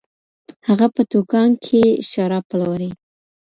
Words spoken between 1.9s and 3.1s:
شراب پلوري.